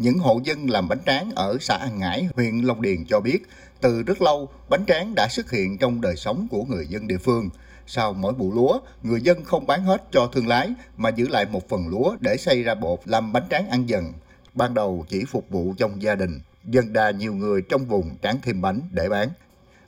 [0.00, 3.38] những hộ dân làm bánh tráng ở xã An Ngãi, huyện Long Điền cho biết,
[3.80, 7.18] từ rất lâu, bánh tráng đã xuất hiện trong đời sống của người dân địa
[7.18, 7.48] phương.
[7.86, 11.46] Sau mỗi vụ lúa, người dân không bán hết cho thương lái mà giữ lại
[11.50, 14.12] một phần lúa để xây ra bột làm bánh tráng ăn dần.
[14.54, 18.38] Ban đầu chỉ phục vụ trong gia đình, dần đà nhiều người trong vùng tráng
[18.42, 19.28] thêm bánh để bán.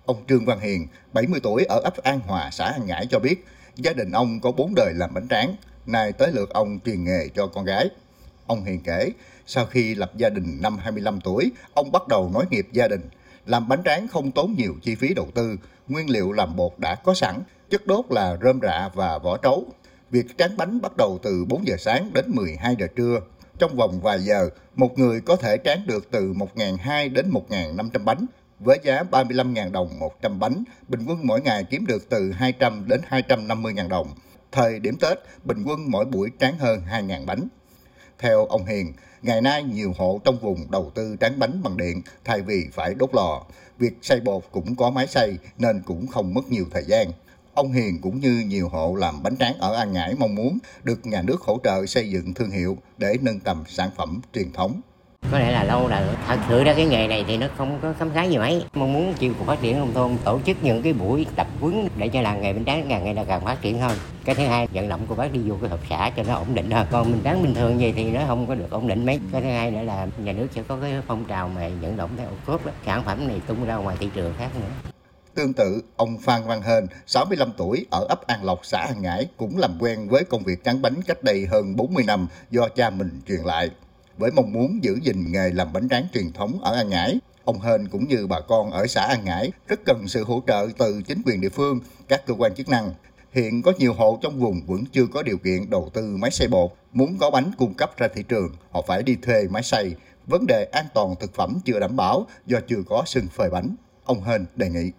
[0.07, 3.45] Ông Trương Văn Hiền, 70 tuổi ở ấp An Hòa, xã An Ngãi cho biết,
[3.77, 5.57] gia đình ông có bốn đời làm bánh tráng,
[5.87, 7.91] nay tới lượt ông truyền nghề cho con gái.
[8.47, 9.11] Ông Hiền kể,
[9.47, 13.00] sau khi lập gia đình năm 25 tuổi, ông bắt đầu nối nghiệp gia đình.
[13.46, 15.57] Làm bánh tráng không tốn nhiều chi phí đầu tư,
[15.89, 19.67] nguyên liệu làm bột đã có sẵn, chất đốt là rơm rạ và vỏ trấu.
[20.11, 23.21] Việc tráng bánh bắt đầu từ 4 giờ sáng đến 12 giờ trưa.
[23.59, 28.27] Trong vòng vài giờ, một người có thể tráng được từ 1.200 đến 1.500 bánh.
[28.59, 33.00] Với giá 35.000 đồng 100 bánh, bình quân mỗi ngày kiếm được từ 200 đến
[33.09, 34.06] 250.000 đồng.
[34.53, 37.48] Thời điểm Tết, bình quân mỗi buổi tráng hơn 2.000 bánh.
[38.22, 42.03] Theo ông Hiền, ngày nay nhiều hộ trong vùng đầu tư tráng bánh bằng điện
[42.25, 43.42] thay vì phải đốt lò.
[43.78, 47.12] Việc xay bột cũng có máy xay nên cũng không mất nhiều thời gian.
[47.55, 51.06] Ông Hiền cũng như nhiều hộ làm bánh tráng ở An Ngãi mong muốn được
[51.06, 54.80] nhà nước hỗ trợ xây dựng thương hiệu để nâng tầm sản phẩm truyền thống
[55.33, 57.92] có lẽ là lâu rồi thật sự ra cái nghề này thì nó không có
[57.98, 58.65] khám phá gì mấy.
[58.75, 61.89] Mong muốn chiêu cục phát triển nông thôn tổ chức những cái buổi tập huấn
[61.97, 63.98] để cho làng nghề bánh tráng càng ngày là càng phát triển hơn.
[64.25, 66.55] Cái thứ hai vận động cô bác đi vô cái hợp xã cho nó ổn
[66.55, 66.87] định hơn.
[66.91, 69.20] Còn mình bán bình thường vậy thì nó không có được ổn định mấy.
[69.33, 72.11] Cái thứ hai nữa là nhà nước sẽ có cái phong trào mà vận động
[72.19, 74.91] theo ô cốp đó sản phẩm này tung ra ngoài thị trường khác nữa.
[75.34, 79.27] Tương tự, ông Phan Văn Hên, 65 tuổi, ở ấp An Lộc, xã An Ngãi,
[79.37, 82.91] cũng làm quen với công việc tráng bánh cách đây hơn 40 năm do cha
[82.91, 83.70] mình truyền lại
[84.23, 87.19] với mong muốn giữ gìn nghề làm bánh tráng truyền thống ở An Ngãi.
[87.45, 90.69] Ông Hên cũng như bà con ở xã An Ngãi rất cần sự hỗ trợ
[90.78, 92.91] từ chính quyền địa phương, các cơ quan chức năng.
[93.33, 96.48] Hiện có nhiều hộ trong vùng vẫn chưa có điều kiện đầu tư máy xay
[96.48, 96.70] bột.
[96.93, 99.95] Muốn có bánh cung cấp ra thị trường, họ phải đi thuê máy xay.
[100.27, 103.75] Vấn đề an toàn thực phẩm chưa đảm bảo do chưa có sân phơi bánh.
[104.05, 104.91] Ông Hên đề nghị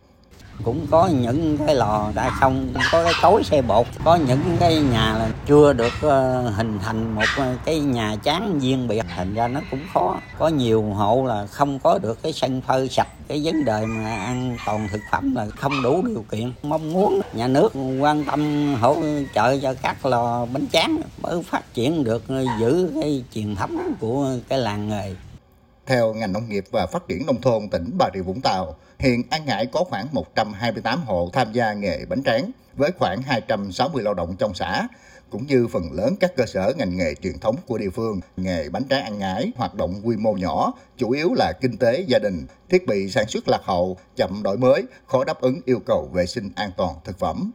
[0.63, 4.75] cũng có những cái lò đã xong có cái cối xe bột, có những cái
[4.75, 7.23] nhà là chưa được ờ, hình thành một
[7.65, 9.05] cái nhà chán riêng biệt.
[9.15, 10.17] Thành ra nó cũng khó.
[10.37, 13.07] Có nhiều hộ là không có được cái sân phơi sạch.
[13.27, 16.51] Cái vấn đề mà an toàn thực phẩm là không đủ điều kiện.
[16.63, 18.95] Mong muốn nhà nước quan tâm hỗ
[19.35, 22.23] trợ cho các lò bánh tráng mới phát triển được,
[22.59, 25.15] giữ cái truyền thống của cái làng nghề
[25.85, 29.23] theo ngành nông nghiệp và phát triển nông thôn tỉnh Bà Rịa Vũng Tàu, hiện
[29.29, 34.13] An Ngãi có khoảng 128 hộ tham gia nghề bánh tráng với khoảng 260 lao
[34.13, 34.87] động trong xã,
[35.29, 38.19] cũng như phần lớn các cơ sở ngành nghề truyền thống của địa phương.
[38.37, 42.03] Nghề bánh tráng An Ngãi hoạt động quy mô nhỏ, chủ yếu là kinh tế
[42.07, 45.79] gia đình, thiết bị sản xuất lạc hậu, chậm đổi mới, khó đáp ứng yêu
[45.85, 47.51] cầu vệ sinh an toàn thực phẩm.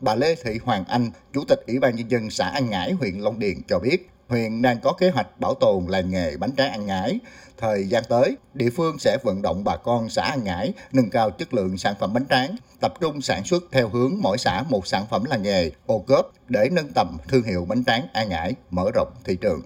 [0.00, 3.14] Bà Lê Thị Hoàng Anh, Chủ tịch Ủy ban Nhân dân xã An Ngãi, huyện
[3.14, 6.70] Long Điền cho biết, huyện đang có kế hoạch bảo tồn làng nghề bánh tráng
[6.70, 7.18] An Ngãi.
[7.58, 11.30] Thời gian tới, địa phương sẽ vận động bà con xã An Ngãi nâng cao
[11.30, 14.86] chất lượng sản phẩm bánh tráng, tập trung sản xuất theo hướng mỗi xã một
[14.86, 18.54] sản phẩm làng nghề, ô cốp để nâng tầm thương hiệu bánh tráng An Ngãi,
[18.70, 19.62] mở rộng thị trường.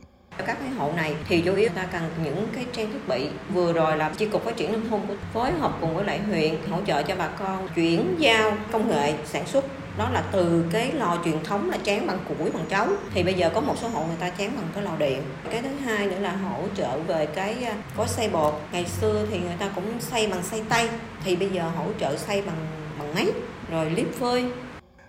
[0.47, 3.29] Các cái hộ này thì chủ yếu ta cần những cái trang thiết bị.
[3.55, 5.01] Vừa rồi là chi cục phát triển nông thôn
[5.33, 9.15] phối hợp cùng với lại huyện hỗ trợ cho bà con chuyển giao công nghệ
[9.25, 9.65] sản xuất
[9.99, 12.87] đó là từ cái lò truyền thống là chán bằng củi bằng chấu.
[13.15, 15.23] Thì bây giờ có một số hộ người ta chán bằng cái lò điện.
[15.51, 18.55] Cái thứ hai nữa là hỗ trợ về cái à, có xay bột.
[18.73, 20.89] Ngày xưa thì người ta cũng xay bằng xay tay.
[21.25, 22.67] Thì bây giờ hỗ trợ xay bằng
[22.99, 23.27] bằng máy
[23.71, 24.45] rồi liếp phơi.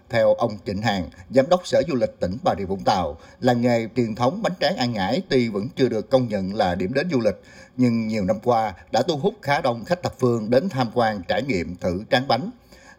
[0.10, 3.62] Theo ông Trịnh Hàng, Giám đốc Sở Du lịch tỉnh Bà Rịa Vũng Tàu, làng
[3.62, 6.94] nghề truyền thống bánh tráng An Ngãi tuy vẫn chưa được công nhận là điểm
[6.94, 7.36] đến du lịch,
[7.78, 11.22] nhưng nhiều năm qua đã thu hút khá đông khách thập phương đến tham quan
[11.28, 12.50] trải nghiệm thử tráng bánh.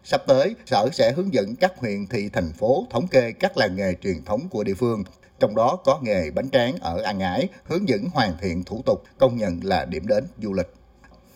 [0.09, 3.75] Sắp tới, Sở sẽ hướng dẫn các huyện thị thành phố thống kê các làng
[3.75, 5.03] nghề truyền thống của địa phương,
[5.39, 9.03] trong đó có nghề bánh tráng ở An Ngãi, hướng dẫn hoàn thiện thủ tục
[9.17, 10.73] công nhận là điểm đến du lịch.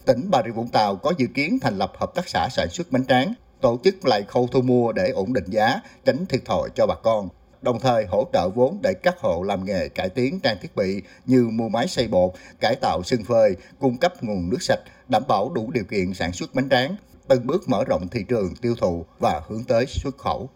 [0.06, 2.92] Tỉnh Bà Rịa Vũng Tàu có dự kiến thành lập hợp tác xã sản xuất
[2.92, 6.70] bánh tráng, tổ chức lại khâu thu mua để ổn định giá, tránh thiệt thòi
[6.76, 7.30] cho bà con.
[7.62, 11.02] Đồng thời hỗ trợ vốn để các hộ làm nghề cải tiến trang thiết bị
[11.26, 15.24] như mua máy xay bột, cải tạo sân phơi, cung cấp nguồn nước sạch, đảm
[15.28, 16.96] bảo đủ điều kiện sản xuất bánh tráng,
[17.28, 20.50] từng bước mở rộng thị trường tiêu thụ và hướng tới xuất khẩu.